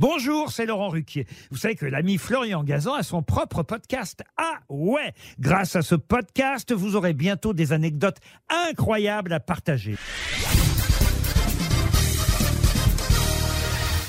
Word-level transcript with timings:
Bonjour, 0.00 0.52
c'est 0.52 0.64
Laurent 0.64 0.90
Ruquier. 0.90 1.26
Vous 1.50 1.56
savez 1.56 1.74
que 1.74 1.84
l'ami 1.84 2.18
Florian 2.18 2.62
Gazan 2.62 2.94
a 2.94 3.02
son 3.02 3.22
propre 3.22 3.64
podcast. 3.64 4.22
Ah 4.36 4.60
ouais 4.68 5.12
Grâce 5.40 5.74
à 5.74 5.82
ce 5.82 5.96
podcast, 5.96 6.72
vous 6.72 6.94
aurez 6.94 7.14
bientôt 7.14 7.52
des 7.52 7.72
anecdotes 7.72 8.18
incroyables 8.48 9.32
à 9.32 9.40
partager. 9.40 9.96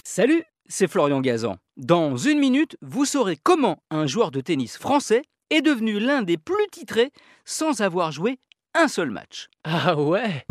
Salut, 0.03 0.43
c'est 0.67 0.87
Florian 0.87 1.21
Gazan. 1.21 1.57
Dans 1.77 2.17
une 2.17 2.37
minute, 2.37 2.77
vous 2.83 3.05
saurez 3.05 3.37
comment 3.41 3.81
un 3.89 4.05
joueur 4.05 4.29
de 4.29 4.41
tennis 4.41 4.77
français 4.77 5.23
est 5.49 5.63
devenu 5.63 5.99
l'un 5.99 6.21
des 6.21 6.37
plus 6.37 6.67
titrés 6.71 7.11
sans 7.45 7.81
avoir 7.81 8.11
joué 8.11 8.37
un 8.75 8.87
seul 8.87 9.09
match. 9.09 9.47
Ah 9.63 9.99
ouais 9.99 10.45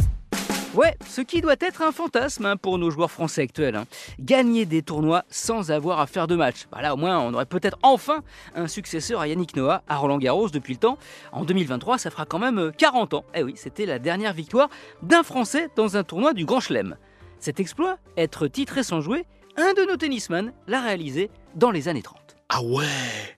Ouais, 0.79 0.95
ce 1.05 1.23
qui 1.23 1.41
doit 1.41 1.57
être 1.59 1.83
un 1.83 1.91
fantasme 1.91 2.47
hein, 2.47 2.57
pour 2.57 2.79
nos 2.79 2.89
joueurs 2.89 3.11
français 3.11 3.43
actuels. 3.43 3.75
hein. 3.75 3.87
Gagner 4.21 4.65
des 4.65 4.81
tournois 4.83 5.25
sans 5.29 5.73
avoir 5.73 5.99
à 5.99 6.07
faire 6.07 6.29
de 6.29 6.37
match. 6.37 6.67
Bah 6.71 6.81
là, 6.81 6.95
au 6.95 6.97
moins, 6.97 7.19
on 7.19 7.35
aurait 7.35 7.47
peut-être 7.47 7.77
enfin 7.83 8.23
un 8.55 8.69
successeur 8.69 9.21
à 9.21 9.27
Yannick 9.27 9.57
Noah 9.57 9.83
à 9.89 9.97
Roland 9.97 10.19
Garros 10.19 10.51
depuis 10.51 10.75
le 10.75 10.79
temps. 10.79 10.97
En 11.33 11.45
2023, 11.45 11.99
ça 11.99 12.13
fera 12.13 12.27
quand 12.27 12.39
même 12.39 12.59
euh, 12.61 12.71
40 12.71 13.15
ans. 13.15 13.25
Eh 13.35 13.43
oui, 13.43 13.55
c'était 13.57 13.87
la 13.87 13.99
dernière 13.99 14.33
victoire 14.33 14.69
d'un 15.03 15.25
Français 15.25 15.69
dans 15.75 15.97
un 15.97 16.05
tournoi 16.05 16.33
du 16.33 16.45
Grand 16.45 16.61
Chelem. 16.61 16.95
Cet 17.41 17.59
exploit, 17.59 17.99
être 18.17 18.47
titré 18.47 18.85
sans 18.85 19.01
jouer, 19.01 19.27
un 19.57 19.73
de 19.75 19.83
nos 19.83 19.97
tennisman 19.97 20.53
l'a 20.69 20.81
réalisé 20.81 21.29
dans 21.57 21.73
les 21.73 21.89
années 21.89 22.03
30. 22.03 22.37
Ah 22.51 22.63
ouais 22.63 22.85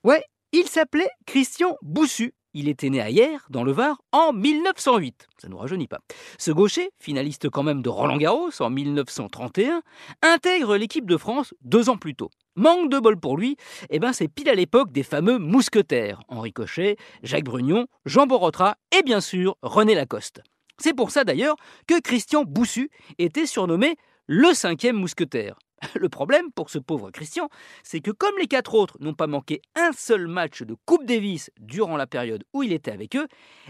Ouais, 0.04 0.22
il 0.52 0.68
s'appelait 0.68 1.08
Christian 1.24 1.78
Boussu. 1.80 2.34
Il 2.52 2.68
était 2.68 2.90
né 2.90 3.00
à 3.00 3.10
Hier, 3.10 3.46
dans 3.48 3.62
le 3.62 3.70
Var, 3.70 4.02
en 4.10 4.32
1908. 4.32 5.28
Ça 5.38 5.46
ne 5.46 5.52
nous 5.52 5.58
rajeunit 5.58 5.86
pas. 5.86 6.00
Ce 6.36 6.50
gaucher, 6.50 6.90
finaliste 6.98 7.48
quand 7.48 7.62
même 7.62 7.80
de 7.80 7.88
Roland 7.88 8.16
Garros 8.16 8.50
en 8.60 8.70
1931, 8.70 9.82
intègre 10.22 10.76
l'équipe 10.76 11.06
de 11.06 11.16
France 11.16 11.54
deux 11.62 11.88
ans 11.88 11.96
plus 11.96 12.16
tôt. 12.16 12.30
Manque 12.56 12.90
de 12.90 12.98
bol 12.98 13.18
pour 13.18 13.36
lui, 13.36 13.56
eh 13.90 14.00
ben 14.00 14.12
c'est 14.12 14.26
pile 14.26 14.48
à 14.48 14.54
l'époque 14.54 14.90
des 14.90 15.04
fameux 15.04 15.38
mousquetaires. 15.38 16.22
Henri 16.28 16.52
Cochet, 16.52 16.96
Jacques 17.22 17.44
Brugnon, 17.44 17.86
Jean 18.04 18.26
Borotra 18.26 18.76
et 18.98 19.02
bien 19.02 19.20
sûr 19.20 19.56
René 19.62 19.94
Lacoste. 19.94 20.42
C'est 20.78 20.94
pour 20.94 21.12
ça 21.12 21.22
d'ailleurs 21.22 21.56
que 21.86 22.00
Christian 22.00 22.42
Boussu 22.42 22.90
était 23.18 23.46
surnommé 23.46 23.96
le 24.26 24.54
cinquième 24.54 24.96
mousquetaire. 24.96 25.56
Le 25.94 26.08
problème 26.08 26.52
pour 26.52 26.70
ce 26.70 26.78
pauvre 26.78 27.10
Christian, 27.10 27.48
c'est 27.82 28.00
que 28.00 28.10
comme 28.10 28.36
les 28.38 28.46
quatre 28.46 28.74
autres 28.74 28.96
n'ont 29.00 29.14
pas 29.14 29.26
manqué 29.26 29.60
un 29.74 29.92
seul 29.92 30.26
match 30.26 30.62
de 30.62 30.76
Coupe 30.84 31.06
Davis 31.06 31.50
durant 31.58 31.96
la 31.96 32.06
période 32.06 32.44
où 32.52 32.62
il 32.62 32.72
était 32.72 32.92
avec 32.92 33.16
eux, 33.16 33.26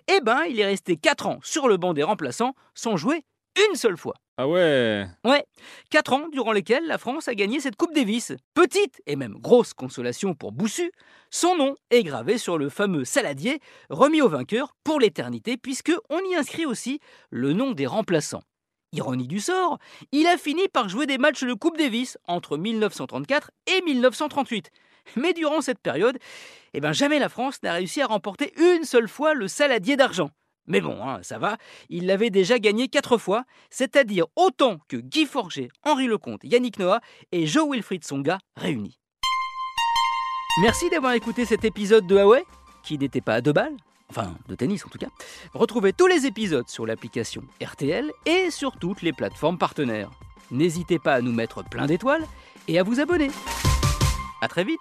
eh 0.09 0.21
ben 0.21 0.43
il 0.49 0.59
est 0.61 0.67
resté 0.67 0.97
4 0.97 1.27
ans 1.27 1.39
sur 1.43 1.69
le 1.69 1.77
banc 1.77 1.95
des 1.95 2.03
remplaçants 2.03 2.55
sans 2.75 2.97
jouer 2.97 3.25
une 3.69 3.77
seule 3.77 3.97
fois. 3.97 4.15
Ah 4.37 4.49
ouais 4.49 5.07
Ouais, 5.25 5.45
4 5.91 6.13
ans 6.15 6.29
durant 6.33 6.53
lesquels 6.53 6.87
la 6.87 6.99
France 6.99 7.29
a 7.29 7.35
gagné 7.35 7.61
cette 7.61 7.77
Coupe 7.77 7.95
Davis. 7.95 8.33
Petite 8.55 9.03
et 9.07 9.17
même 9.17 9.35
grosse 9.35 9.75
consolation 9.75 10.35
pour 10.35 10.53
Boussu, 10.53 10.91
son 11.31 11.57
nom 11.57 11.75
est 11.91 12.03
gravé 12.03 12.39
sur 12.39 12.57
le 12.57 12.71
fameux 12.71 13.05
saladier 13.05 13.61
remis 13.91 14.23
au 14.23 14.29
vainqueur 14.29 14.75
pour 14.83 14.99
l'éternité 14.99 15.57
puisque 15.57 15.93
on 16.09 16.21
y 16.31 16.37
inscrit 16.37 16.65
aussi 16.65 17.01
le 17.31 17.53
nom 17.53 17.73
des 17.73 17.87
remplaçants. 17.87 18.43
Ironie 18.93 19.29
du 19.29 19.39
sort, 19.39 19.79
il 20.11 20.27
a 20.27 20.37
fini 20.37 20.67
par 20.69 20.89
jouer 20.89 21.07
des 21.07 21.19
matchs 21.19 21.45
de 21.45 21.55
Coupe 21.55 21.79
Davis 21.79 22.19
entre 22.27 22.57
1934 22.57 23.53
et 23.69 23.83
1938. 23.83 24.71
Mais 25.17 25.33
durant 25.33 25.61
cette 25.61 25.79
période, 25.79 26.19
eh 26.75 26.81
ben 26.81 26.93
jamais 26.93 27.21
la 27.21 27.29
France 27.29 27.63
n'a 27.63 27.75
réussi 27.75 28.03
à 28.03 28.07
remporter 28.07 28.53
une 28.59 28.85
seule 28.85 29.09
fois 29.09 29.35
le 29.35 29.47
saladier 29.47 29.97
d'argent. 29.97 30.31
Mais 30.67 30.81
bon, 30.81 31.03
hein, 31.03 31.21
ça 31.23 31.39
va, 31.39 31.57
il 31.89 32.07
l'avait 32.07 32.31
déjà 32.31 32.59
gagné 32.59 32.89
quatre 32.89 33.17
fois, 33.17 33.45
c'est-à-dire 33.71 34.27
autant 34.37 34.79
que 34.89 34.97
Guy 34.97 35.25
Forger, 35.25 35.69
Henri 35.85 36.07
Lecomte, 36.07 36.45
Yannick 36.45 36.79
Noah 36.79 37.01
et 37.33 37.47
Joe 37.47 37.69
Wilfried 37.71 38.05
Songa 38.05 38.39
réunis. 38.57 38.99
Merci 40.63 40.91
d'avoir 40.91 41.13
écouté 41.13 41.45
cet 41.45 41.65
épisode 41.65 42.07
de 42.07 42.17
Huawei, 42.17 42.45
qui 42.83 42.99
n'était 42.99 43.21
pas 43.21 43.35
à 43.35 43.41
deux 43.41 43.53
balles, 43.53 43.77
enfin 44.11 44.35
de 44.49 44.55
tennis 44.55 44.85
en 44.85 44.89
tout 44.89 44.99
cas. 44.99 45.09
Retrouvez 45.55 45.93
tous 45.93 46.07
les 46.07 46.27
épisodes 46.27 46.69
sur 46.69 46.85
l'application 46.85 47.43
RTL 47.63 48.11
et 48.27 48.51
sur 48.51 48.77
toutes 48.77 49.03
les 49.03 49.13
plateformes 49.13 49.59
partenaires. 49.59 50.11
N'hésitez 50.51 50.99
pas 50.99 51.15
à 51.15 51.21
nous 51.21 51.33
mettre 51.33 51.65
plein 51.65 51.87
d'étoiles 51.87 52.27
et 52.69 52.79
à 52.79 52.83
vous 52.83 53.01
abonner. 53.01 53.31
A 54.43 54.49
très 54.49 54.65
vite 54.65 54.81